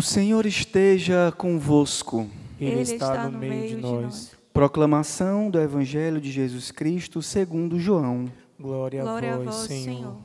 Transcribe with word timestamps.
O 0.00 0.02
Senhor 0.02 0.46
esteja 0.46 1.30
convosco. 1.36 2.26
Ele, 2.58 2.80
está, 2.80 3.28
no 3.28 3.38
meio 3.38 3.68
de 3.68 3.76
nós. 3.76 4.34
Proclamação 4.50 5.50
do 5.50 5.60
Evangelho 5.60 6.18
de 6.18 6.32
Jesus 6.32 6.70
Cristo 6.70 7.20
segundo 7.20 7.78
João. 7.78 8.32
Glória, 8.58 9.02
Glória 9.02 9.34
a 9.34 9.36
vós, 9.36 9.54
Senhor. 9.56 10.16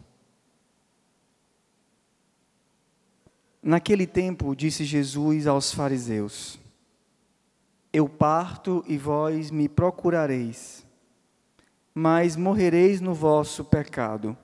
Naquele 3.61 4.07
tempo 4.07 4.55
disse 4.55 4.85
Jesus 4.85 5.45
aos 5.45 5.73
fariseus: 5.73 6.57
Eu 7.91 8.07
parto 8.07 8.81
e 8.87 8.97
vós 8.97 9.51
me 9.51 9.67
procurareis, 9.67 10.87
mas 11.93 12.37
morrereis 12.37 13.01
no 13.01 13.13
vosso 13.13 13.65
pecado. 13.65 14.37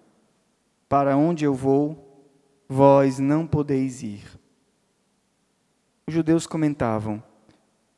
Para 0.89 1.15
onde 1.15 1.45
eu 1.45 1.53
vou, 1.53 2.21
vós 2.67 3.17
não 3.17 3.47
podeis 3.47 4.03
ir. 4.03 4.40
Os 6.11 6.15
judeus 6.15 6.45
comentavam: 6.45 7.23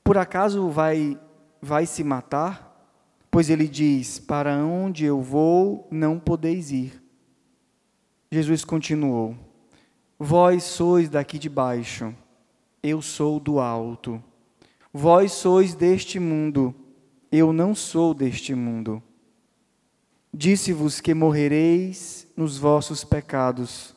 Por 0.03 0.20
acaso 0.20 0.70
vai 0.70 1.20
vai 1.59 1.88
se 1.88 2.03
matar? 2.03 2.88
Pois 3.31 3.49
ele 3.49 3.67
diz: 3.67 4.20
Para 4.20 4.55
onde 4.58 5.03
eu 5.03 5.20
vou, 5.20 5.88
não 5.89 6.20
podeis 6.20 6.70
ir. 6.72 7.03
Jesus 8.31 8.63
continuou: 8.63 9.36
Vós 10.20 10.62
sois 10.62 11.09
daqui 11.09 11.39
de 11.39 11.49
baixo, 11.49 12.13
eu 12.84 13.02
sou 13.02 13.39
do 13.39 13.59
alto. 13.59 14.23
Vós 14.94 15.31
sois 15.31 15.73
deste 15.73 16.20
mundo, 16.20 16.72
eu 17.31 17.52
não 17.52 17.73
sou 17.73 18.14
deste 18.14 18.53
mundo. 18.53 19.02
Disse-vos 20.31 21.02
que 21.02 21.16
morrereis 21.16 22.27
nos 22.38 22.59
vossos 22.59 23.03
pecados, 23.03 23.93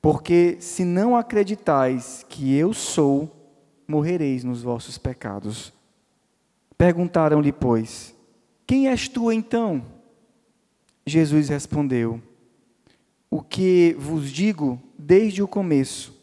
porque 0.00 0.56
se 0.60 0.84
não 0.84 1.16
acreditais 1.16 2.24
que 2.28 2.54
eu 2.54 2.72
sou, 2.72 3.30
morrereis 3.86 4.44
nos 4.44 4.62
vossos 4.62 4.98
pecados. 4.98 5.72
Perguntaram-lhe, 6.76 7.52
pois, 7.52 8.14
quem 8.66 8.88
és 8.88 9.08
tu 9.08 9.32
então? 9.32 9.82
Jesus 11.04 11.48
respondeu: 11.48 12.20
O 13.30 13.42
que 13.42 13.96
vos 13.98 14.30
digo 14.30 14.80
desde 14.96 15.42
o 15.42 15.48
começo. 15.48 16.16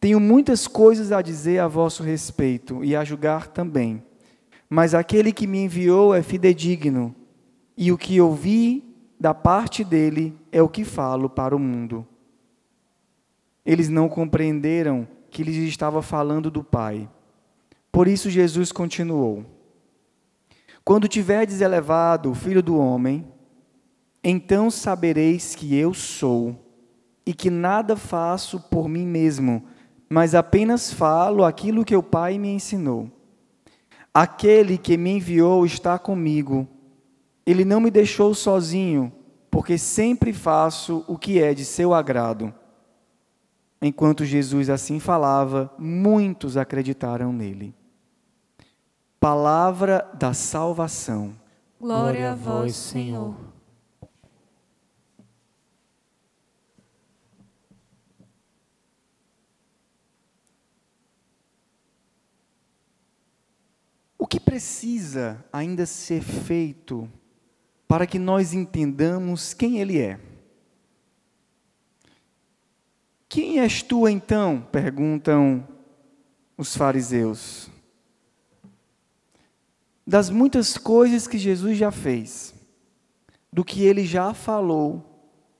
Tenho 0.00 0.20
muitas 0.20 0.66
coisas 0.66 1.10
a 1.10 1.20
dizer 1.20 1.58
a 1.58 1.66
vosso 1.66 2.02
respeito 2.02 2.84
e 2.84 2.94
a 2.94 3.02
julgar 3.02 3.48
também. 3.48 4.02
Mas 4.68 4.94
aquele 4.94 5.32
que 5.32 5.46
me 5.46 5.58
enviou 5.58 6.14
é 6.14 6.22
fidedigno, 6.22 7.14
e 7.76 7.90
o 7.90 7.98
que 7.98 8.20
ouvi 8.20 8.84
da 9.18 9.34
parte 9.34 9.82
dele 9.82 10.34
é 10.52 10.62
o 10.62 10.68
que 10.68 10.84
falo 10.84 11.28
para 11.28 11.54
o 11.54 11.58
mundo. 11.58 12.06
Eles 13.66 13.88
não 13.88 14.08
compreenderam 14.08 15.08
que 15.28 15.42
lhes 15.42 15.56
estava 15.68 16.00
falando 16.00 16.50
do 16.50 16.62
Pai. 16.62 17.08
Por 17.90 18.06
isso 18.06 18.30
Jesus 18.30 18.70
continuou: 18.70 19.44
Quando 20.84 21.08
tiverdes 21.08 21.60
elevado 21.60 22.30
o 22.30 22.34
Filho 22.34 22.62
do 22.62 22.78
Homem, 22.78 23.26
então 24.22 24.70
sabereis 24.70 25.56
que 25.56 25.74
eu 25.74 25.92
sou, 25.92 26.56
e 27.26 27.34
que 27.34 27.50
nada 27.50 27.96
faço 27.96 28.60
por 28.60 28.88
mim 28.88 29.04
mesmo, 29.04 29.64
mas 30.08 30.34
apenas 30.34 30.92
falo 30.92 31.44
aquilo 31.44 31.84
que 31.84 31.96
o 31.96 32.02
Pai 32.02 32.38
me 32.38 32.48
ensinou. 32.48 33.10
Aquele 34.14 34.78
que 34.78 34.96
me 34.96 35.10
enviou 35.16 35.66
está 35.66 35.98
comigo. 35.98 36.68
Ele 37.44 37.64
não 37.64 37.80
me 37.80 37.90
deixou 37.90 38.32
sozinho, 38.32 39.12
porque 39.50 39.76
sempre 39.76 40.32
faço 40.32 41.04
o 41.08 41.18
que 41.18 41.42
é 41.42 41.52
de 41.52 41.64
seu 41.64 41.92
agrado. 41.92 42.54
Enquanto 43.86 44.24
Jesus 44.24 44.68
assim 44.68 44.98
falava, 44.98 45.72
muitos 45.78 46.56
acreditaram 46.56 47.32
nele. 47.32 47.72
Palavra 49.20 50.10
da 50.18 50.34
salvação. 50.34 51.32
Glória 51.80 52.32
a 52.32 52.34
vós, 52.34 52.74
Senhor. 52.74 53.36
O 64.18 64.26
que 64.26 64.40
precisa 64.40 65.44
ainda 65.52 65.86
ser 65.86 66.22
feito 66.22 67.08
para 67.86 68.04
que 68.04 68.18
nós 68.18 68.52
entendamos 68.52 69.54
quem 69.54 69.78
Ele 69.78 70.00
é? 70.00 70.18
Quem 73.28 73.60
és 73.60 73.82
tu 73.82 74.08
então? 74.08 74.66
perguntam 74.70 75.66
os 76.56 76.76
fariseus. 76.76 77.70
Das 80.06 80.30
muitas 80.30 80.78
coisas 80.78 81.26
que 81.26 81.36
Jesus 81.36 81.76
já 81.76 81.90
fez, 81.90 82.54
do 83.52 83.64
que 83.64 83.82
ele 83.82 84.04
já 84.06 84.32
falou, 84.32 85.04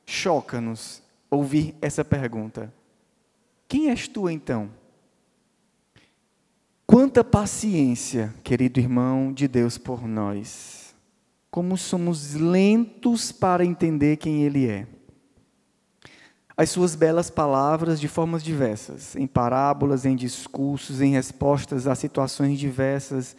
choca-nos 0.06 1.02
ouvir 1.28 1.74
essa 1.82 2.04
pergunta. 2.04 2.72
Quem 3.68 3.90
és 3.90 4.06
tu 4.06 4.30
então? 4.30 4.70
Quanta 6.86 7.24
paciência, 7.24 8.32
querido 8.44 8.78
irmão 8.78 9.32
de 9.32 9.48
Deus 9.48 9.76
por 9.76 10.06
nós. 10.06 10.94
Como 11.50 11.76
somos 11.76 12.34
lentos 12.34 13.32
para 13.32 13.64
entender 13.64 14.18
quem 14.18 14.44
Ele 14.44 14.68
é. 14.68 14.86
As 16.56 16.70
suas 16.70 16.94
belas 16.94 17.28
palavras 17.28 18.00
de 18.00 18.08
formas 18.08 18.42
diversas, 18.42 19.14
em 19.14 19.26
parábolas, 19.26 20.06
em 20.06 20.16
discursos, 20.16 21.02
em 21.02 21.12
respostas 21.12 21.86
a 21.86 21.94
situações 21.94 22.58
diversas, 22.58 23.36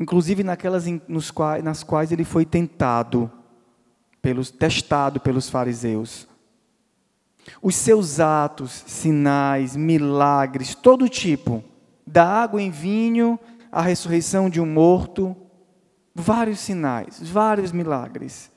inclusive 0.00 0.42
naquelas 0.42 0.86
nos 1.06 1.30
quais, 1.30 1.62
nas 1.62 1.82
quais 1.82 2.10
ele 2.10 2.24
foi 2.24 2.46
tentado, 2.46 3.30
pelos, 4.22 4.50
testado 4.50 5.20
pelos 5.20 5.50
fariseus. 5.50 6.26
Os 7.62 7.74
seus 7.74 8.18
atos, 8.18 8.84
sinais, 8.86 9.76
milagres, 9.76 10.74
todo 10.74 11.08
tipo, 11.08 11.62
da 12.06 12.26
água 12.26 12.60
em 12.62 12.70
vinho, 12.70 13.38
a 13.70 13.82
ressurreição 13.82 14.48
de 14.48 14.60
um 14.60 14.66
morto, 14.66 15.36
vários 16.14 16.60
sinais, 16.60 17.20
vários 17.22 17.72
milagres, 17.72 18.50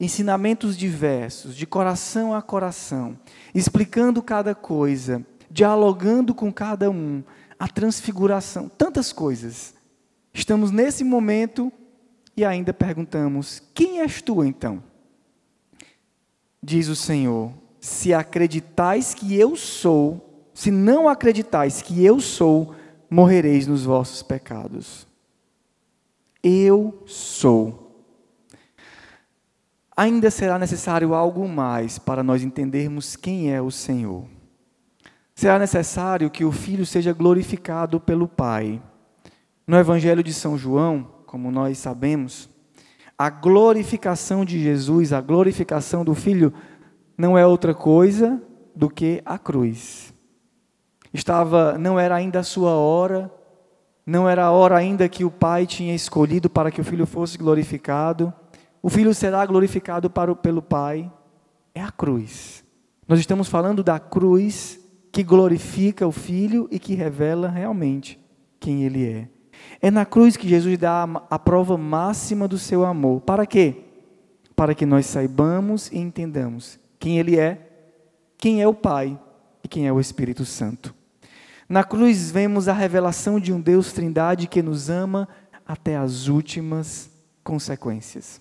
ensinamentos 0.00 0.76
diversos, 0.76 1.56
de 1.56 1.66
coração 1.66 2.32
a 2.32 2.40
coração, 2.40 3.18
explicando 3.54 4.22
cada 4.22 4.54
coisa, 4.54 5.24
dialogando 5.50 6.34
com 6.34 6.52
cada 6.52 6.90
um, 6.90 7.22
a 7.58 7.66
transfiguração, 7.66 8.68
tantas 8.68 9.12
coisas. 9.12 9.74
Estamos 10.32 10.70
nesse 10.70 11.02
momento 11.02 11.72
e 12.36 12.44
ainda 12.44 12.72
perguntamos: 12.72 13.60
quem 13.74 14.00
és 14.00 14.22
tu 14.22 14.44
então? 14.44 14.82
Diz 16.62 16.88
o 16.88 16.94
Senhor: 16.94 17.52
se 17.80 18.14
acreditais 18.14 19.14
que 19.14 19.34
eu 19.34 19.56
sou, 19.56 20.48
se 20.54 20.70
não 20.70 21.08
acreditais 21.08 21.82
que 21.82 22.04
eu 22.04 22.20
sou, 22.20 22.74
morrereis 23.10 23.66
nos 23.66 23.84
vossos 23.84 24.22
pecados. 24.22 25.06
Eu 26.42 27.02
sou. 27.06 27.87
Ainda 29.98 30.30
será 30.30 30.60
necessário 30.60 31.12
algo 31.12 31.48
mais 31.48 31.98
para 31.98 32.22
nós 32.22 32.44
entendermos 32.44 33.16
quem 33.16 33.52
é 33.52 33.60
o 33.60 33.68
Senhor. 33.68 34.26
Será 35.34 35.58
necessário 35.58 36.30
que 36.30 36.44
o 36.44 36.52
Filho 36.52 36.86
seja 36.86 37.12
glorificado 37.12 37.98
pelo 37.98 38.28
Pai. 38.28 38.80
No 39.66 39.76
Evangelho 39.76 40.22
de 40.22 40.32
São 40.32 40.56
João, 40.56 41.04
como 41.26 41.50
nós 41.50 41.78
sabemos, 41.78 42.48
a 43.18 43.28
glorificação 43.28 44.44
de 44.44 44.62
Jesus, 44.62 45.12
a 45.12 45.20
glorificação 45.20 46.04
do 46.04 46.14
Filho, 46.14 46.54
não 47.18 47.36
é 47.36 47.44
outra 47.44 47.74
coisa 47.74 48.40
do 48.76 48.88
que 48.88 49.20
a 49.26 49.36
cruz. 49.36 50.14
Estava, 51.12 51.76
não 51.76 51.98
era 51.98 52.14
ainda 52.14 52.38
a 52.38 52.44
sua 52.44 52.70
hora, 52.70 53.28
não 54.06 54.28
era 54.28 54.44
a 54.44 54.52
hora 54.52 54.76
ainda 54.76 55.08
que 55.08 55.24
o 55.24 55.30
Pai 55.30 55.66
tinha 55.66 55.92
escolhido 55.92 56.48
para 56.48 56.70
que 56.70 56.80
o 56.80 56.84
Filho 56.84 57.04
fosse 57.04 57.36
glorificado. 57.36 58.32
O 58.82 58.88
Filho 58.88 59.14
será 59.14 59.44
glorificado 59.44 60.08
para 60.08 60.30
o, 60.30 60.36
pelo 60.36 60.62
Pai. 60.62 61.10
É 61.74 61.82
a 61.82 61.90
cruz. 61.90 62.64
Nós 63.06 63.18
estamos 63.18 63.48
falando 63.48 63.82
da 63.82 63.98
cruz 63.98 64.80
que 65.10 65.22
glorifica 65.22 66.06
o 66.06 66.12
Filho 66.12 66.68
e 66.70 66.78
que 66.78 66.94
revela 66.94 67.48
realmente 67.48 68.18
quem 68.60 68.84
Ele 68.84 69.06
é. 69.06 69.28
É 69.80 69.90
na 69.90 70.04
cruz 70.04 70.36
que 70.36 70.48
Jesus 70.48 70.78
dá 70.78 71.04
a 71.30 71.38
prova 71.38 71.76
máxima 71.76 72.46
do 72.46 72.58
seu 72.58 72.84
amor. 72.84 73.20
Para 73.22 73.46
quê? 73.46 73.84
Para 74.54 74.74
que 74.74 74.86
nós 74.86 75.06
saibamos 75.06 75.90
e 75.90 75.98
entendamos 75.98 76.78
quem 76.98 77.18
Ele 77.18 77.38
é, 77.38 77.68
quem 78.36 78.62
é 78.62 78.68
o 78.68 78.74
Pai 78.74 79.18
e 79.62 79.68
quem 79.68 79.86
é 79.86 79.92
o 79.92 80.00
Espírito 80.00 80.44
Santo. 80.44 80.94
Na 81.68 81.84
cruz 81.84 82.30
vemos 82.30 82.68
a 82.68 82.72
revelação 82.72 83.38
de 83.38 83.52
um 83.52 83.60
Deus 83.60 83.92
Trindade 83.92 84.46
que 84.46 84.62
nos 84.62 84.88
ama 84.88 85.28
até 85.66 85.96
as 85.96 86.28
últimas 86.28 87.10
consequências. 87.44 88.40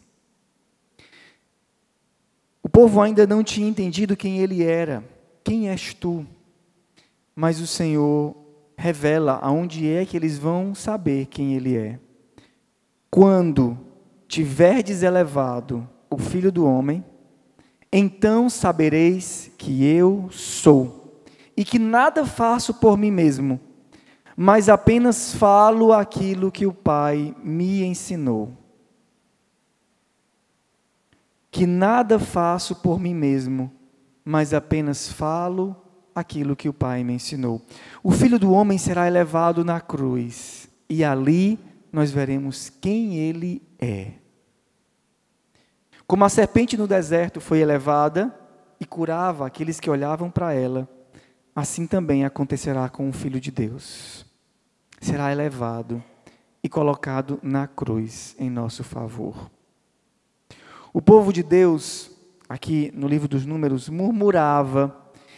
Povo 2.78 3.02
ainda 3.02 3.26
não 3.26 3.44
tinha 3.44 3.68
entendido 3.68 4.16
quem 4.16 4.40
ele 4.40 4.64
era. 4.64 5.04
Quem 5.44 5.70
és 5.70 5.94
tu? 5.94 6.26
mas 7.40 7.62
o 7.62 7.68
Senhor 7.68 8.36
revela 8.76 9.38
aonde 9.44 9.88
é 9.88 10.04
que 10.04 10.18
eles 10.18 10.40
vão 10.40 10.74
saber 10.74 11.28
quem 11.28 11.54
Ele 11.54 11.78
é. 11.78 12.00
Quando 13.12 13.78
tiverdes 14.28 15.04
elevado 15.04 15.88
o 16.10 16.18
Filho 16.18 16.52
do 16.52 16.66
Homem, 16.66 17.06
então 17.94 18.50
sabereis 18.50 19.52
que 19.56 19.86
eu 19.86 20.30
sou, 20.32 21.22
e 21.56 21.64
que 21.64 21.78
nada 21.78 22.26
faço 22.26 22.74
por 22.74 22.98
mim 22.98 23.12
mesmo, 23.12 23.60
mas 24.36 24.68
apenas 24.68 25.36
falo 25.36 25.94
aquilo 25.94 26.52
que 26.52 26.66
o 26.66 26.74
Pai 26.74 27.36
me 27.44 27.84
ensinou. 27.84 28.52
Que 31.58 31.66
nada 31.66 32.20
faço 32.20 32.76
por 32.76 33.00
mim 33.00 33.16
mesmo, 33.16 33.74
mas 34.24 34.54
apenas 34.54 35.12
falo 35.12 35.76
aquilo 36.14 36.56
que 36.56 36.70
o 36.70 36.74
Pai 36.74 37.04
me 37.04 37.14
ensinou. 37.14 37.66
O 38.04 38.12
Filho 38.12 38.38
do 38.38 38.52
Homem 38.52 38.78
será 38.78 39.08
elevado 39.08 39.66
na 39.66 39.82
cruz, 39.82 40.70
e 40.88 41.04
ali 41.04 41.58
nós 41.92 42.12
veremos 42.12 42.70
quem 42.70 43.16
ele 43.16 43.64
é. 43.80 44.12
Como 46.06 46.24
a 46.24 46.30
serpente 46.30 46.78
no 46.78 46.88
deserto 46.88 47.42
foi 47.42 47.58
elevada 47.58 48.32
e 48.80 48.86
curava 48.86 49.48
aqueles 49.48 49.80
que 49.80 49.90
olhavam 49.90 50.30
para 50.30 50.54
ela, 50.54 50.88
assim 51.56 51.88
também 51.88 52.24
acontecerá 52.24 52.88
com 52.88 53.10
o 53.10 53.14
Filho 53.14 53.40
de 53.40 53.50
Deus. 53.50 54.28
Será 55.02 55.32
elevado 55.32 56.04
e 56.62 56.70
colocado 56.70 57.40
na 57.42 57.66
cruz 57.66 58.36
em 58.38 58.48
nosso 58.48 58.84
favor. 58.84 59.57
O 60.98 61.02
povo 61.02 61.32
de 61.32 61.44
Deus, 61.44 62.10
aqui 62.50 62.92
no 62.92 63.08
livro 63.08 63.28
dos 63.28 63.46
Números, 63.46 63.88
murmurava, 63.88 64.98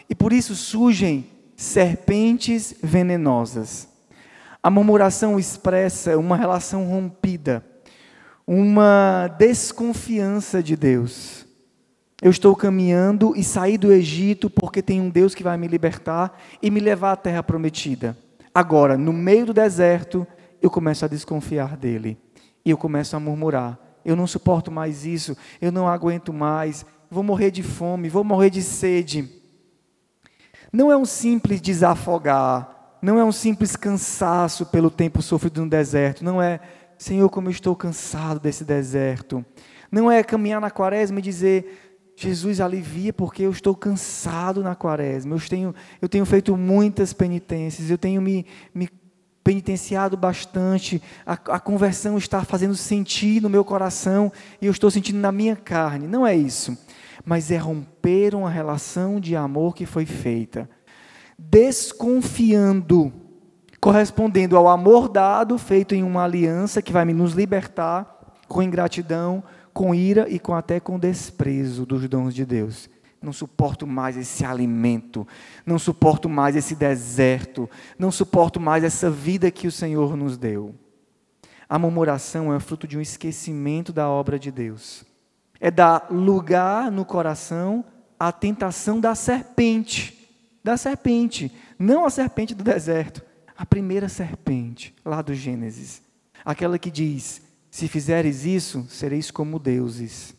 e 0.10 0.16
por 0.16 0.32
isso 0.32 0.56
surgem 0.56 1.26
serpentes 1.54 2.74
venenosas. 2.82 3.90
A 4.64 4.70
murmuração 4.70 5.38
expressa 5.38 6.18
uma 6.18 6.38
relação 6.38 6.86
rompida 6.86 7.62
uma 8.48 9.28
desconfiança 9.38 10.64
de 10.64 10.78
Deus. 10.78 11.46
Eu 12.22 12.32
estou 12.32 12.56
caminhando 12.56 13.34
e 13.36 13.44
saí 13.44 13.78
do 13.78 13.92
Egito 13.92 14.50
porque 14.50 14.82
tem 14.82 15.02
um 15.02 15.10
Deus 15.10 15.36
que 15.36 15.44
vai 15.44 15.58
me 15.58 15.68
libertar 15.68 16.40
e 16.62 16.72
me 16.72 16.80
levar 16.80 17.12
à 17.12 17.18
terra 17.18 17.44
prometida. 17.44 18.18
Agora, 18.56 18.98
no 18.98 19.12
meio 19.12 19.48
do 19.48 19.54
deserto, 19.54 20.26
eu 20.62 20.70
começo 20.70 21.04
a 21.04 21.10
desconfiar 21.10 21.76
dele. 21.76 22.18
E 22.64 22.70
eu 22.70 22.78
começo 22.78 23.14
a 23.14 23.20
murmurar: 23.20 23.89
eu 24.04 24.16
não 24.16 24.28
suporto 24.28 24.72
mais 24.72 25.06
isso, 25.06 25.36
eu 25.62 25.72
não 25.72 25.88
aguento 25.88 26.34
mais, 26.34 26.86
vou 27.10 27.24
morrer 27.24 27.52
de 27.52 27.64
fome, 27.64 28.10
vou 28.10 28.24
morrer 28.24 28.50
de 28.50 28.62
sede. 28.62 29.28
Não 30.72 30.92
é 30.92 30.98
um 30.98 31.06
simples 31.06 31.62
desafogar, 31.62 32.98
não 33.02 33.18
é 33.18 33.24
um 33.24 33.32
simples 33.32 33.76
cansaço 33.76 34.66
pelo 34.66 34.90
tempo 34.90 35.22
sofrido 35.22 35.64
no 35.64 35.70
deserto, 35.70 36.24
não 36.24 36.42
é 36.42 36.60
Senhor, 37.00 37.30
como 37.30 37.48
eu 37.48 37.52
estou 37.52 37.74
cansado 37.78 38.42
desse 38.42 38.66
deserto. 38.66 39.44
Não 39.90 40.12
é 40.12 40.22
caminhar 40.22 40.60
na 40.60 40.70
quaresma 40.70 41.20
e 41.20 41.22
dizer, 41.22 42.14
Jesus 42.14 42.60
alivia 42.60 43.14
porque 43.14 43.44
eu 43.44 43.52
estou 43.52 43.74
cansado 43.74 44.62
na 44.62 44.76
quaresma. 44.76 45.34
Eu 45.34 45.40
tenho, 45.40 45.76
eu 46.02 46.10
tenho 46.10 46.26
feito 46.26 46.58
muitas 46.58 47.14
penitências, 47.14 47.90
eu 47.90 47.98
tenho 47.98 48.22
me, 48.22 48.46
me 48.76 48.90
penitenciado 49.50 50.16
bastante, 50.16 51.02
a, 51.26 51.34
a 51.34 51.60
conversão 51.60 52.20
está 52.20 52.44
fazendo 52.44 52.76
sentir 52.76 53.42
no 53.42 53.50
meu 53.50 53.66
coração 53.66 54.32
e 54.62 54.68
eu 54.68 54.72
estou 54.72 54.92
sentindo 54.92 55.18
na 55.18 55.32
minha 55.32 55.56
carne. 55.56 56.06
Não 56.06 56.26
é 56.26 56.36
isso. 56.36 56.78
Mas 57.26 57.50
é 57.50 57.58
romper 57.58 58.36
uma 58.36 58.52
relação 58.52 59.20
de 59.20 59.36
amor 59.36 59.74
que 59.74 59.88
foi 59.88 60.06
feita. 60.06 60.70
Desconfiando 61.36 63.12
correspondendo 63.82 64.56
ao 64.56 64.68
amor 64.68 65.10
dado, 65.10 65.58
feito 65.58 65.96
em 65.96 66.04
uma 66.04 66.26
aliança 66.26 66.80
que 66.80 66.92
vai 66.92 67.06
nos 67.06 67.34
libertar 67.34 68.36
com 68.48 68.62
ingratidão, 68.62 69.42
com 69.74 69.96
ira 69.96 70.28
e 70.30 70.38
com 70.38 70.54
até 70.54 70.80
com 70.80 71.00
desprezo 71.00 71.88
dos 71.88 72.08
dons 72.08 72.36
de 72.36 72.46
Deus. 72.46 72.88
Não 73.22 73.34
suporto 73.34 73.86
mais 73.86 74.16
esse 74.16 74.46
alimento, 74.46 75.28
não 75.66 75.78
suporto 75.78 76.30
mais 76.30 76.56
esse 76.56 76.74
deserto, 76.74 77.70
não 77.98 78.12
suporto 78.12 78.60
mais 78.60 78.84
essa 78.84 79.10
vida 79.10 79.52
que 79.52 79.68
o 79.68 79.72
Senhor 79.72 80.16
nos 80.16 80.38
deu. 80.38 80.74
A 81.68 81.78
murmuração 81.78 82.54
é 82.54 82.60
fruto 82.60 82.88
de 82.88 82.98
um 82.98 83.02
esquecimento 83.02 83.92
da 83.92 84.10
obra 84.10 84.40
de 84.40 84.52
Deus. 84.52 85.04
É 85.60 85.70
dar 85.70 86.08
lugar 86.10 86.90
no 86.90 87.04
coração 87.04 87.84
à 88.18 88.32
tentação 88.32 89.00
da 89.00 89.14
serpente, 89.14 90.30
da 90.64 90.78
serpente, 90.78 91.52
não 91.78 92.06
a 92.06 92.10
serpente 92.10 92.56
do 92.56 92.64
deserto, 92.64 93.22
a 93.56 93.66
primeira 93.66 94.08
serpente, 94.08 94.96
lá 95.04 95.22
do 95.22 95.34
Gênesis, 95.34 96.02
aquela 96.46 96.80
que 96.80 96.90
diz: 96.90 97.42
Se 97.70 97.88
fizeres 97.90 98.46
isso, 98.46 98.86
sereis 98.90 99.30
como 99.30 99.60
deuses. 99.60 100.39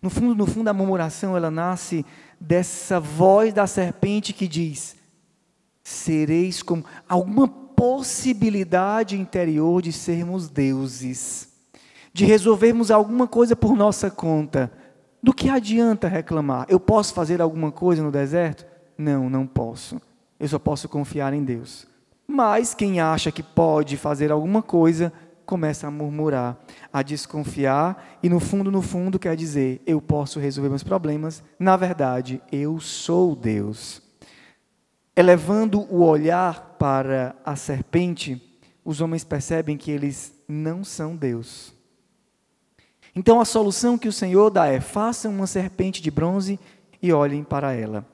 No 0.00 0.10
fundo, 0.10 0.34
no 0.34 0.46
fundo, 0.46 0.68
a 0.68 0.72
murmuração 0.72 1.36
ela 1.36 1.50
nasce 1.50 2.04
dessa 2.40 3.00
voz 3.00 3.52
da 3.52 3.66
serpente 3.66 4.32
que 4.32 4.46
diz: 4.46 4.96
Sereis 5.82 6.62
como 6.62 6.84
alguma 7.08 7.48
possibilidade 7.48 9.18
interior 9.18 9.82
de 9.82 9.92
sermos 9.92 10.48
deuses, 10.48 11.48
de 12.12 12.24
resolvermos 12.24 12.90
alguma 12.90 13.26
coisa 13.26 13.54
por 13.54 13.76
nossa 13.76 14.10
conta. 14.10 14.72
Do 15.22 15.34
que 15.34 15.48
adianta 15.48 16.08
reclamar? 16.08 16.66
Eu 16.68 16.78
posso 16.78 17.12
fazer 17.12 17.42
alguma 17.42 17.72
coisa 17.72 18.02
no 18.02 18.12
deserto? 18.12 18.64
Não, 18.96 19.28
não 19.28 19.46
posso. 19.46 20.00
Eu 20.38 20.48
só 20.48 20.58
posso 20.58 20.88
confiar 20.88 21.32
em 21.32 21.42
Deus. 21.42 21.86
Mas 22.26 22.74
quem 22.74 23.00
acha 23.00 23.30
que 23.30 23.42
pode 23.42 23.96
fazer 23.96 24.30
alguma 24.30 24.62
coisa, 24.62 25.12
começa 25.46 25.86
a 25.86 25.90
murmurar, 25.90 26.58
a 26.92 27.02
desconfiar, 27.02 28.18
e 28.22 28.28
no 28.28 28.40
fundo, 28.40 28.70
no 28.70 28.82
fundo, 28.82 29.18
quer 29.18 29.36
dizer: 29.36 29.80
eu 29.86 30.02
posso 30.02 30.40
resolver 30.40 30.68
meus 30.68 30.82
problemas, 30.82 31.42
na 31.58 31.76
verdade, 31.76 32.42
eu 32.52 32.80
sou 32.80 33.34
Deus. 33.34 34.02
Elevando 35.14 35.80
o 35.90 36.04
olhar 36.04 36.76
para 36.78 37.34
a 37.44 37.56
serpente, 37.56 38.42
os 38.84 39.00
homens 39.00 39.24
percebem 39.24 39.76
que 39.78 39.90
eles 39.90 40.34
não 40.46 40.84
são 40.84 41.16
Deus. 41.16 41.72
Então 43.14 43.40
a 43.40 43.46
solução 43.46 43.96
que 43.96 44.08
o 44.08 44.12
Senhor 44.12 44.50
dá 44.50 44.66
é: 44.66 44.80
façam 44.80 45.32
uma 45.32 45.46
serpente 45.46 46.02
de 46.02 46.10
bronze 46.10 46.60
e 47.00 47.12
olhem 47.12 47.42
para 47.42 47.72
ela. 47.72 48.06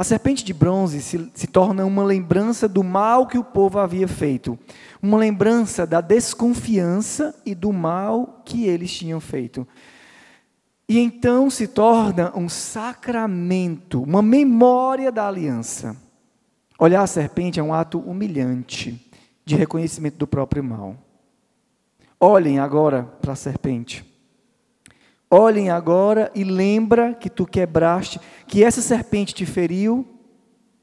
A 0.00 0.02
serpente 0.02 0.42
de 0.42 0.54
bronze 0.54 1.02
se, 1.02 1.30
se, 1.34 1.46
torna 1.46 1.84
uma 1.84 2.02
lembrança 2.02 2.66
do 2.66 2.82
mal 2.82 3.26
que 3.26 3.36
o 3.36 3.44
povo 3.44 3.78
havia 3.78 4.08
feito, 4.08 4.58
uma 5.02 5.18
lembrança 5.18 5.86
da 5.86 6.00
desconfiança 6.00 7.38
e 7.44 7.54
do 7.54 7.70
mal 7.70 8.40
que 8.42 8.64
eles 8.64 8.90
tinham 8.90 9.20
feito. 9.20 9.68
E 10.88 10.98
então 10.98 11.50
se 11.50 11.68
torna 11.68 12.32
um 12.34 12.48
sacramento, 12.48 14.02
uma 14.02 14.22
memória 14.22 15.12
da 15.12 15.28
aliança. 15.28 15.94
Olhar 16.78 17.02
a 17.02 17.06
serpente 17.06 17.60
é 17.60 17.62
um 17.62 17.74
ato 17.74 17.98
humilhante 17.98 19.06
de 19.44 19.54
reconhecimento 19.54 20.16
do 20.16 20.26
próprio 20.26 20.64
mal. 20.64 20.96
Olhem 22.18 22.58
agora 22.58 23.02
para 23.20 23.34
a 23.34 23.36
serpente. 23.36 24.09
Olhem 25.30 25.70
agora 25.70 26.30
e 26.34 26.42
lembra 26.42 27.14
que 27.14 27.30
tu 27.30 27.46
quebraste, 27.46 28.20
que 28.48 28.64
essa 28.64 28.82
serpente 28.82 29.32
te 29.32 29.46
feriu, 29.46 30.04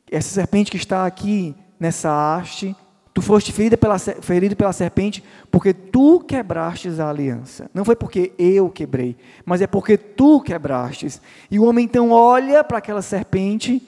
essa 0.09 0.29
serpente 0.29 0.71
que 0.71 0.77
está 0.77 1.05
aqui 1.05 1.53
nessa 1.77 2.09
haste, 2.09 2.73
tu 3.13 3.21
foste 3.21 3.51
ferido 3.51 3.77
pela, 3.77 3.99
ferido 3.99 4.55
pela 4.55 4.71
serpente 4.71 5.21
porque 5.51 5.73
tu 5.73 6.21
quebrastes 6.21 6.97
a 6.99 7.09
aliança. 7.09 7.69
Não 7.73 7.83
foi 7.83 7.95
porque 7.95 8.31
eu 8.39 8.69
quebrei, 8.69 9.17
mas 9.45 9.61
é 9.61 9.67
porque 9.67 9.97
tu 9.97 10.39
quebrastes. 10.39 11.21
E 11.51 11.59
o 11.59 11.65
homem 11.65 11.83
então 11.83 12.11
olha 12.11 12.63
para 12.63 12.77
aquela 12.77 13.01
serpente 13.01 13.81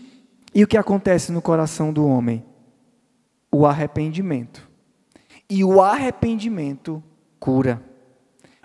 e 0.53 0.63
o 0.63 0.67
que 0.67 0.77
acontece 0.77 1.31
no 1.31 1.41
coração 1.41 1.93
do 1.93 2.05
homem? 2.05 2.43
O 3.49 3.65
arrependimento. 3.65 4.67
E 5.49 5.63
o 5.63 5.81
arrependimento 5.81 7.01
cura. 7.39 7.81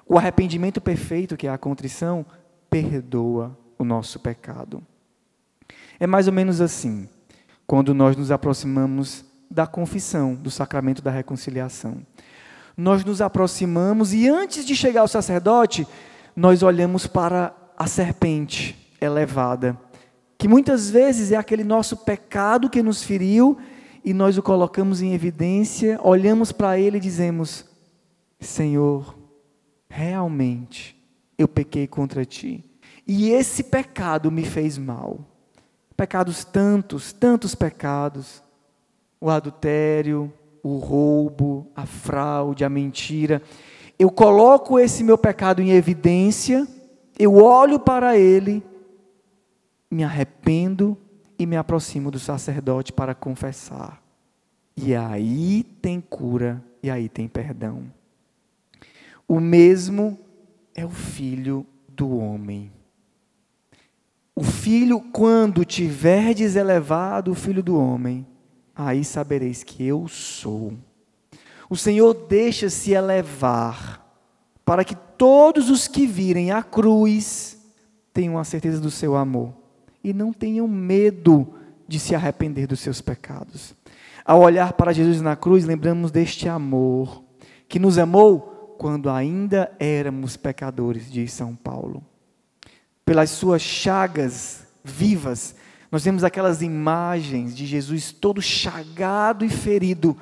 O 0.07 0.19
arrependimento 0.19 0.81
perfeito, 0.81 1.37
que 1.37 1.47
é 1.47 1.51
a 1.51 1.59
contrição, 1.59 2.27
perdoa 2.69 3.57
o 3.79 3.85
nosso 3.85 4.19
pecado. 4.19 4.83
É 5.99 6.07
mais 6.07 6.27
ou 6.27 6.33
menos 6.33 6.61
assim, 6.61 7.09
quando 7.67 7.95
nós 7.95 8.17
nos 8.17 8.31
aproximamos 8.31 9.25
da 9.51 9.67
confissão, 9.67 10.35
do 10.35 10.51
sacramento 10.51 11.01
da 11.01 11.11
reconciliação. 11.11 11.99
Nós 12.77 13.05
nos 13.05 13.21
aproximamos 13.21 14.13
e 14.13 14.29
antes 14.29 14.65
de 14.67 14.75
chegar 14.75 15.03
ao 15.03 15.09
sacerdote, 15.09 15.87
nós 16.35 16.63
olhamos 16.63 17.07
para 17.07 17.55
a 17.77 17.87
serpente 17.87 18.77
elevada, 19.01 19.79
que 20.37 20.49
muitas 20.49 20.91
vezes 20.91 21.31
é 21.31 21.37
aquele 21.37 21.65
nosso 21.65 21.99
pecado 21.99 22.69
que 22.69 22.83
nos 22.83 23.03
feriu 23.03 23.57
e 24.05 24.13
nós 24.13 24.37
o 24.37 24.43
colocamos 24.43 25.01
em 25.01 25.15
evidência, 25.15 25.99
olhamos 26.03 26.53
para 26.53 26.79
ele 26.79 26.99
e 26.99 27.01
dizemos: 27.01 27.65
Senhor, 28.41 29.17
realmente 29.95 31.01
eu 31.39 31.47
pequei 31.47 31.87
contra 31.87 32.25
ti. 32.25 32.65
E 33.07 33.31
esse 33.31 33.63
pecado 33.63 34.29
me 34.29 34.45
fez 34.45 34.77
mal. 34.77 35.21
Pecados 35.97 36.45
tantos, 36.45 37.13
tantos 37.13 37.55
pecados. 37.55 38.43
o 39.21 39.31
adultério, 39.31 40.31
o 40.63 40.77
roubo, 40.79 41.71
a 41.77 41.87
fraude, 41.87 42.65
a 42.65 42.69
mentira. 42.69 43.41
Eu 43.99 44.11
coloco 44.11 44.79
esse 44.79 45.05
meu 45.05 45.17
pecado 45.17 45.63
em 45.63 45.71
evidência, 45.71 46.67
eu 47.19 47.37
olho 47.37 47.79
para 47.79 48.19
ele, 48.19 48.63
me 49.91 50.03
arrependo 50.03 50.99
e 51.39 51.47
me 51.47 51.57
aproximo 51.57 52.11
do 52.11 52.19
sacerdote 52.19 52.93
para 52.93 53.15
confessar. 53.15 54.03
E 54.77 54.95
aí 54.95 55.63
tem 55.81 56.01
cura 56.01 56.63
e 56.83 56.91
aí 56.91 57.09
tem 57.09 57.29
perdão. 57.29 57.85
O 59.27 59.41
mesmo 59.41 60.19
é 60.75 60.85
o 60.85 60.91
filho 60.91 61.67
do 61.89 62.17
homem. 62.17 62.71
O 64.37 64.43
filho, 64.43 65.01
quando 65.01 65.65
tiverdes 65.65 66.57
elevado 66.57 67.31
o 67.31 67.35
filho 67.35 67.63
do 67.63 67.79
homem, 67.79 68.27
aí 68.75 69.05
sabereis 69.05 69.63
que 69.63 69.85
eu 69.85 70.09
sou. 70.09 70.75
O 71.71 71.77
Senhor 71.77 72.13
deixa-se 72.13 72.93
elevar 72.93 74.05
para 74.65 74.85
que 74.85 74.97
todos 74.97 75.71
os 75.71 75.87
que 75.87 76.07
virem 76.07 76.51
a 76.51 76.63
cruz 76.63 77.59
tenham 78.13 78.39
a 78.39 78.45
certeza 78.45 78.81
do 78.81 78.91
seu 78.91 79.17
amor 79.17 79.55
e 80.03 80.13
não 80.13 80.33
tenham 80.33 80.67
medo 80.67 81.55
de 81.87 81.99
se 81.99 82.15
arrepender 82.15 82.67
dos 82.67 82.81
seus 82.81 83.01
pecados. 83.01 83.75
Ao 84.25 84.41
olhar 84.41 84.73
para 84.73 84.93
Jesus 84.93 85.21
na 85.21 85.37
cruz, 85.37 85.65
lembramos 85.65 86.11
deste 86.11 86.49
amor 86.49 87.23
que 87.69 87.79
nos 87.79 87.99
amou 87.99 88.54
quando 88.79 89.11
ainda 89.11 89.71
éramos 89.79 90.37
pecadores, 90.37 91.11
diz 91.11 91.33
São 91.33 91.55
Paulo 91.55 92.05
pelas 93.05 93.31
suas 93.31 93.63
chagas 93.63 94.67
vivas, 94.83 95.55
nós 95.91 96.05
vemos 96.05 96.25
aquelas 96.25 96.63
imagens 96.63 97.55
de 97.55 97.67
Jesus 97.67 98.11
todo 98.13 98.41
chagado 98.41 99.45
e 99.45 99.49
ferido. 99.49 100.17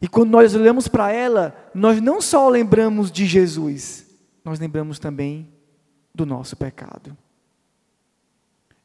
E 0.00 0.06
quando 0.06 0.30
nós 0.30 0.54
olhamos 0.54 0.86
para 0.86 1.12
ela, 1.12 1.70
nós 1.74 2.00
não 2.00 2.20
só 2.20 2.48
lembramos 2.48 3.10
de 3.10 3.26
Jesus, 3.26 4.06
nós 4.44 4.58
lembramos 4.58 4.98
também 4.98 5.48
do 6.14 6.24
nosso 6.24 6.56
pecado. 6.56 7.16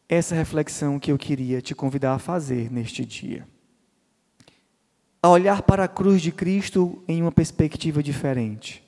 Essa 0.08 0.36
reflexão 0.36 1.00
que 1.00 1.12
eu 1.12 1.18
queria 1.18 1.62
te 1.62 1.76
convidar 1.76 2.14
a 2.14 2.20
fazer 2.20 2.72
neste 2.72 3.06
dia. 3.06 3.48
A 5.22 5.30
olhar 5.30 5.64
para 5.64 5.86
a 5.86 5.88
cruz 5.88 6.22
de 6.22 6.32
Cristo 6.32 7.04
em 7.08 7.22
uma 7.22 7.32
perspectiva 7.32 8.04
diferente. 8.04 8.85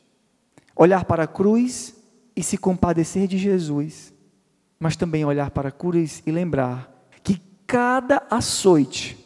Olhar 0.77 1.05
para 1.05 1.23
a 1.23 1.27
cruz 1.27 1.95
e 2.35 2.43
se 2.43 2.57
compadecer 2.57 3.27
de 3.27 3.37
Jesus 3.37 4.13
mas 4.79 4.95
também 4.95 5.25
olhar 5.25 5.51
para 5.51 5.69
a 5.69 5.71
cruz 5.71 6.21
e 6.25 6.31
lembrar 6.31 7.09
que 7.23 7.41
cada 7.65 8.23
açoite, 8.29 9.17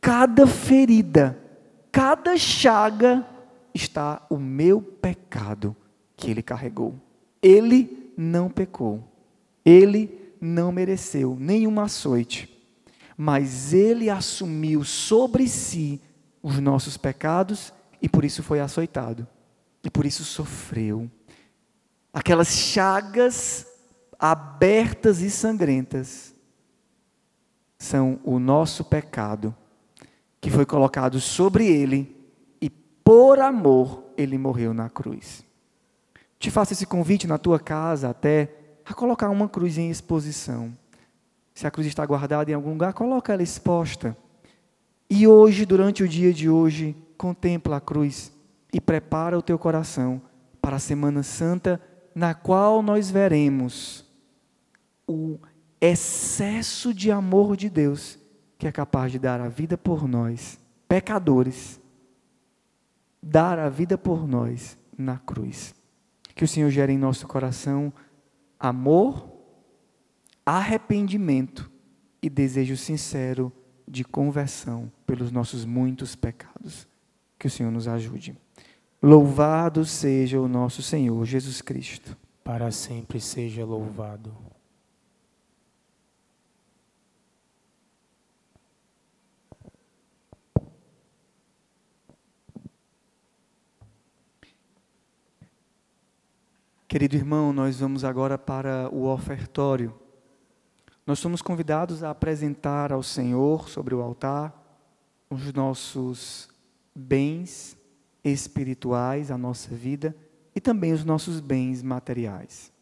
cada 0.00 0.46
ferida, 0.46 1.38
cada 1.92 2.36
chaga 2.36 3.26
está 3.74 4.24
o 4.30 4.36
meu 4.36 4.80
pecado 4.80 5.76
que 6.16 6.30
ele 6.30 6.42
carregou. 6.42 6.94
Ele 7.42 8.12
não 8.16 8.48
pecou. 8.48 9.04
Ele 9.64 10.34
não 10.40 10.72
mereceu 10.72 11.36
nenhum 11.38 11.78
açoite, 11.80 12.48
mas 13.16 13.74
ele 13.74 14.08
assumiu 14.08 14.82
sobre 14.84 15.46
si 15.46 16.00
os 16.42 16.58
nossos 16.58 16.96
pecados 16.96 17.72
e 18.00 18.08
por 18.08 18.24
isso 18.24 18.42
foi 18.42 18.60
açoitado. 18.60 19.26
E 19.88 19.90
por 19.90 20.04
isso 20.04 20.22
sofreu. 20.22 21.10
Aquelas 22.12 22.48
chagas 22.48 23.66
abertas 24.18 25.22
e 25.22 25.30
sangrentas 25.30 26.34
são 27.78 28.20
o 28.22 28.38
nosso 28.38 28.84
pecado, 28.84 29.56
que 30.42 30.50
foi 30.50 30.66
colocado 30.66 31.18
sobre 31.20 31.66
ele 31.66 32.14
e 32.60 32.68
por 32.68 33.40
amor 33.40 34.04
ele 34.14 34.36
morreu 34.36 34.74
na 34.74 34.90
cruz. 34.90 35.42
Te 36.38 36.50
faço 36.50 36.74
esse 36.74 36.84
convite 36.84 37.26
na 37.26 37.38
tua 37.38 37.58
casa 37.58 38.10
até 38.10 38.52
a 38.84 38.92
colocar 38.92 39.30
uma 39.30 39.48
cruz 39.48 39.78
em 39.78 39.88
exposição. 39.88 40.76
Se 41.54 41.66
a 41.66 41.70
cruz 41.70 41.86
está 41.86 42.04
guardada 42.04 42.50
em 42.50 42.54
algum 42.54 42.72
lugar, 42.72 42.92
coloca 42.92 43.32
ela 43.32 43.42
exposta. 43.42 44.14
E 45.08 45.26
hoje, 45.26 45.64
durante 45.64 46.02
o 46.02 46.08
dia 46.08 46.30
de 46.30 46.50
hoje, 46.50 46.94
contempla 47.16 47.78
a 47.78 47.80
cruz 47.80 48.36
e 48.72 48.80
prepara 48.80 49.38
o 49.38 49.42
teu 49.42 49.58
coração 49.58 50.20
para 50.60 50.76
a 50.76 50.80
Semana 50.80 51.22
Santa, 51.22 51.80
na 52.14 52.34
qual 52.34 52.82
nós 52.82 53.10
veremos 53.10 54.04
o 55.06 55.38
excesso 55.80 56.92
de 56.92 57.10
amor 57.10 57.56
de 57.56 57.70
Deus 57.70 58.18
que 58.58 58.66
é 58.66 58.72
capaz 58.72 59.12
de 59.12 59.18
dar 59.18 59.40
a 59.40 59.48
vida 59.48 59.78
por 59.78 60.08
nós, 60.08 60.58
pecadores, 60.88 61.80
dar 63.22 63.58
a 63.58 63.68
vida 63.68 63.96
por 63.96 64.26
nós 64.26 64.76
na 64.96 65.16
cruz. 65.16 65.74
Que 66.34 66.44
o 66.44 66.48
Senhor 66.48 66.70
gere 66.70 66.92
em 66.92 66.98
nosso 66.98 67.26
coração 67.26 67.92
amor, 68.58 69.30
arrependimento 70.44 71.70
e 72.20 72.28
desejo 72.28 72.76
sincero 72.76 73.52
de 73.86 74.04
conversão 74.04 74.90
pelos 75.06 75.30
nossos 75.30 75.64
muitos 75.64 76.16
pecados. 76.16 76.88
Que 77.38 77.46
o 77.46 77.50
Senhor 77.50 77.70
nos 77.70 77.86
ajude. 77.86 78.36
Louvado 79.00 79.84
seja 79.84 80.40
o 80.40 80.48
nosso 80.48 80.82
Senhor 80.82 81.24
Jesus 81.24 81.62
Cristo. 81.62 82.16
Para 82.42 82.72
sempre 82.72 83.20
seja 83.20 83.64
louvado. 83.64 84.34
Querido 96.88 97.14
irmão, 97.14 97.52
nós 97.52 97.78
vamos 97.78 98.02
agora 98.02 98.36
para 98.36 98.88
o 98.92 99.06
ofertório. 99.06 99.94
Nós 101.06 101.20
somos 101.20 101.40
convidados 101.40 102.02
a 102.02 102.10
apresentar 102.10 102.92
ao 102.92 103.04
Senhor 103.04 103.68
sobre 103.68 103.94
o 103.94 104.02
altar 104.02 104.52
os 105.30 105.52
nossos 105.52 106.48
bens 106.92 107.77
espirituais, 108.24 109.30
a 109.30 109.38
nossa 109.38 109.74
vida 109.74 110.14
e 110.54 110.60
também 110.60 110.92
os 110.92 111.04
nossos 111.04 111.40
bens 111.40 111.82
materiais. 111.82 112.72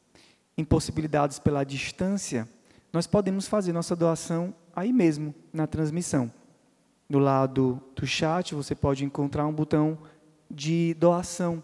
Impossibilitados 0.57 1.39
pela 1.39 1.65
distância, 1.65 2.49
nós 2.93 3.07
podemos 3.07 3.47
fazer 3.47 3.73
nossa 3.73 3.95
doação 3.95 4.55
aí 4.75 4.93
mesmo, 4.93 5.35
na 5.53 5.67
transmissão. 5.67 6.33
Do 7.09 7.19
lado 7.19 7.81
do 7.95 8.07
chat, 8.07 8.55
você 8.55 8.75
pode 8.75 9.05
encontrar 9.05 9.47
um 9.47 9.53
botão 9.53 9.99
de 10.51 10.95
doação 10.95 11.63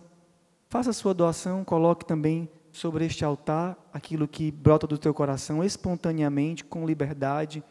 Faça 0.73 0.89
a 0.89 0.95
sua 0.95 1.13
doação, 1.13 1.67
coloque 1.67 2.03
também 2.03 2.49
sobre 2.73 3.05
este 3.05 3.27
altar 3.27 3.77
aquilo 3.93 4.27
que 4.27 4.51
brota 4.51 4.87
do 4.87 4.97
teu 4.97 5.13
coração 5.13 5.63
espontaneamente, 5.63 6.65
com 6.65 6.87
liberdade. 6.87 7.63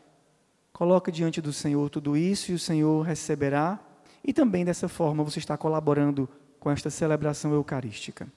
Coloque 0.71 1.11
diante 1.11 1.41
do 1.41 1.51
Senhor 1.51 1.89
tudo 1.89 2.15
isso 2.15 2.51
e 2.51 2.53
o 2.53 2.59
Senhor 2.59 3.01
receberá. 3.01 3.79
E 4.23 4.33
também 4.33 4.63
dessa 4.63 4.87
forma 4.87 5.23
você 5.23 5.39
está 5.39 5.57
colaborando 5.57 6.29
com 6.59 6.69
esta 6.69 6.89
celebração 6.89 7.53
eucarística. 7.53 8.27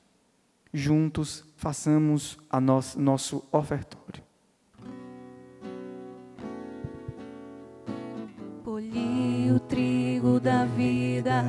Juntos 0.73 1.45
façamos 1.57 2.38
a 2.50 2.61
nosso, 2.61 2.99
nosso 3.00 3.45
ofertório. 3.53 4.23
Colhi 8.64 9.53
o 9.53 9.61
trigo 9.61 10.41
da 10.41 10.64
vida 10.64 11.45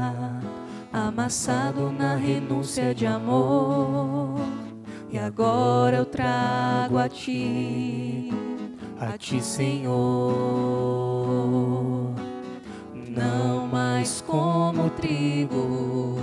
amassado 0.91 1.91
na 1.91 2.15
renúncia 2.15 2.93
de 2.95 3.05
amor. 3.05 4.39
E 5.09 5.17
agora 5.17 5.97
eu 5.97 6.05
trago 6.05 6.97
a 6.97 7.07
ti, 7.07 8.29
a 8.99 9.17
ti, 9.17 9.41
Senhor. 9.41 9.95
Não 12.93 13.44
mais 14.05 14.21
como 14.21 14.87
trigo, 14.91 16.19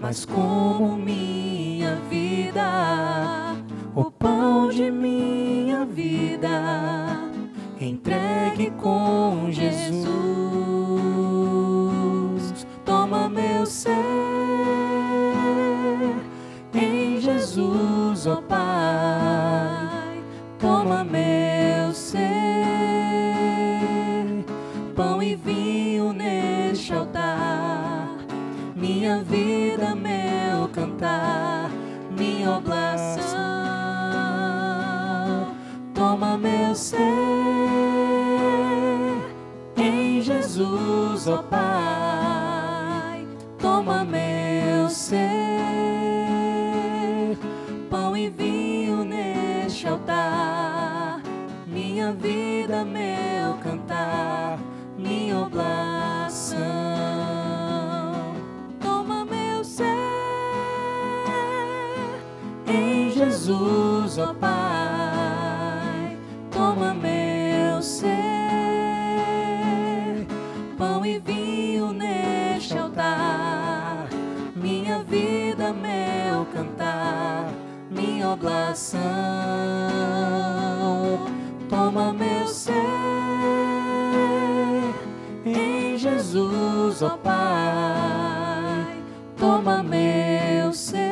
mas 0.00 0.24
como 0.24 0.96
minha 0.96 1.96
vida, 2.08 3.56
o 3.92 4.04
pão 4.08 4.68
de 4.68 4.88
minha 4.88 5.84
vida, 5.84 7.18
entregue 7.80 8.70
com 8.70 9.48
Jesus. 9.50 9.98
Meu 13.30 13.66
ser 13.66 13.90
em 16.72 17.20
Jesus, 17.20 18.26
ó 18.26 18.38
oh 18.38 18.42
Pai, 18.42 20.22
toma 20.58 21.04
meu 21.04 21.92
ser, 21.92 22.24
pão 24.96 25.22
e 25.22 25.34
vinho 25.36 25.77
neste 26.88 26.94
altar, 26.94 28.16
minha 28.74 29.18
vida, 29.22 29.94
meu 29.94 30.68
cantar, 30.68 31.70
minha 32.10 32.56
oblação, 32.56 33.26
toma 35.94 36.38
meu 36.38 36.74
ser 36.74 37.04
em 39.76 40.22
Jesus 40.22 41.28
ó 41.28 41.42
Pai, 41.42 43.26
toma 43.58 44.02
meu 44.04 44.88
ser, 44.88 45.18
pão 47.90 48.16
e 48.16 48.30
vinho 48.30 49.04
neste 49.04 49.86
altar, 49.86 51.20
minha 51.66 52.12
vida, 52.12 52.82
meu 52.82 53.07
Jesus, 63.48 64.18
ó 64.18 64.34
Pai, 64.34 66.18
toma 66.50 66.92
meu 66.92 67.80
ser, 67.80 68.10
pão 70.76 71.06
e 71.06 71.18
vinho 71.18 71.94
neste 71.94 72.76
altar, 72.76 74.06
minha 74.54 75.02
vida, 75.02 75.72
meu 75.72 76.44
cantar, 76.52 77.48
minha 77.90 78.28
oblação. 78.32 79.00
Toma 81.70 82.12
meu 82.12 82.46
ser 82.48 82.74
em 85.46 85.96
Jesus, 85.96 87.00
ó 87.00 87.16
Pai, 87.16 89.02
toma 89.38 89.82
meu 89.82 90.70
ser, 90.74 91.07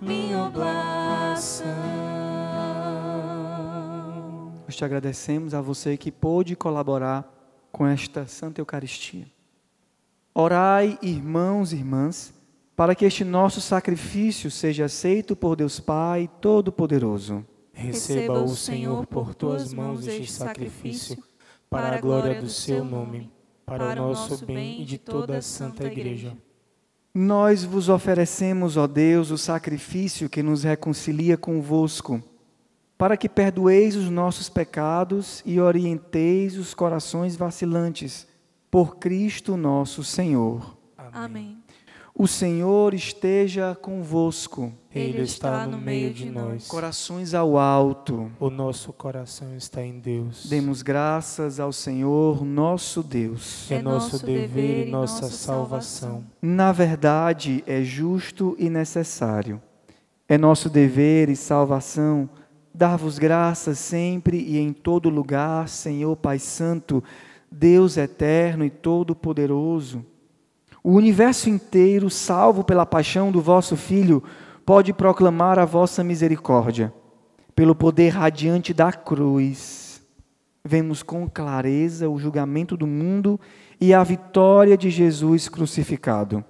minha 0.00 0.44
oblação. 0.44 1.66
Nós 4.66 4.76
te 4.76 4.84
agradecemos 4.84 5.54
a 5.54 5.60
você 5.60 5.96
que 5.96 6.12
pôde 6.12 6.54
colaborar 6.54 7.34
com 7.72 7.86
esta 7.86 8.26
Santa 8.26 8.60
Eucaristia. 8.60 9.26
Orai, 10.34 10.98
irmãos 11.02 11.72
e 11.72 11.76
irmãs, 11.76 12.32
para 12.76 12.94
que 12.94 13.04
este 13.04 13.24
nosso 13.24 13.60
sacrifício 13.60 14.50
seja 14.50 14.84
aceito 14.84 15.34
por 15.34 15.56
Deus 15.56 15.80
Pai 15.80 16.30
Todo-Poderoso. 16.40 17.44
Receba 17.72 18.42
o 18.42 18.48
Senhor 18.48 19.06
por 19.06 19.34
tuas 19.34 19.72
mãos 19.72 20.06
este 20.06 20.32
sacrifício, 20.32 21.22
para 21.70 21.96
a 21.96 22.00
glória 22.00 22.40
do 22.40 22.48
seu 22.48 22.84
nome, 22.84 23.32
para 23.64 23.92
o 23.92 23.94
nosso 23.94 24.44
bem 24.46 24.82
e 24.82 24.84
de 24.84 24.98
toda 24.98 25.38
a 25.38 25.42
Santa 25.42 25.86
Igreja. 25.86 26.36
Nós 27.14 27.64
vos 27.64 27.88
oferecemos, 27.88 28.76
ó 28.76 28.86
Deus, 28.86 29.30
o 29.30 29.38
sacrifício 29.38 30.28
que 30.28 30.42
nos 30.42 30.62
reconcilia 30.62 31.36
convosco, 31.36 32.22
para 32.96 33.16
que 33.16 33.28
perdoeis 33.28 33.96
os 33.96 34.10
nossos 34.10 34.48
pecados 34.48 35.42
e 35.44 35.60
orienteis 35.60 36.56
os 36.56 36.74
corações 36.74 37.36
vacilantes, 37.36 38.26
por 38.70 38.96
Cristo 38.96 39.56
nosso 39.56 40.04
Senhor. 40.04 40.76
Amém. 41.12 41.57
O 42.18 42.26
Senhor 42.26 42.94
esteja 42.94 43.76
convosco, 43.80 44.72
Ele 44.92 45.22
está 45.22 45.64
no 45.68 45.78
meio 45.78 46.12
de 46.12 46.28
nós. 46.28 46.66
corações 46.66 47.32
ao 47.32 47.56
alto. 47.56 48.28
O 48.40 48.50
nosso 48.50 48.92
coração 48.92 49.56
está 49.56 49.84
em 49.84 50.00
Deus. 50.00 50.46
Demos 50.48 50.82
graças 50.82 51.60
ao 51.60 51.72
Senhor, 51.72 52.44
nosso 52.44 53.04
Deus. 53.04 53.70
É 53.70 53.80
nosso 53.80 54.26
dever 54.26 54.88
e 54.88 54.90
nossa 54.90 55.28
salvação. 55.28 56.24
Na 56.42 56.72
verdade, 56.72 57.62
é 57.68 57.84
justo 57.84 58.56
e 58.58 58.68
necessário. 58.68 59.62
É 60.28 60.36
nosso 60.36 60.68
dever 60.68 61.28
e 61.28 61.36
salvação 61.36 62.28
dar-vos 62.74 63.16
graças 63.16 63.78
sempre 63.78 64.38
e 64.38 64.58
em 64.58 64.72
todo 64.72 65.08
lugar, 65.08 65.68
Senhor 65.68 66.16
Pai 66.16 66.40
Santo, 66.40 67.02
Deus 67.48 67.96
eterno 67.96 68.64
e 68.64 68.70
todo-poderoso. 68.70 70.04
O 70.88 70.92
universo 70.92 71.50
inteiro, 71.50 72.08
salvo 72.08 72.64
pela 72.64 72.86
paixão 72.86 73.30
do 73.30 73.42
vosso 73.42 73.76
Filho, 73.76 74.24
pode 74.64 74.90
proclamar 74.94 75.58
a 75.58 75.66
vossa 75.66 76.02
misericórdia. 76.02 76.90
Pelo 77.54 77.74
poder 77.74 78.08
radiante 78.08 78.72
da 78.72 78.90
cruz, 78.90 80.00
vemos 80.64 81.02
com 81.02 81.28
clareza 81.28 82.08
o 82.08 82.18
julgamento 82.18 82.74
do 82.74 82.86
mundo 82.86 83.38
e 83.78 83.92
a 83.92 84.02
vitória 84.02 84.78
de 84.78 84.88
Jesus 84.88 85.46
crucificado. 85.46 86.42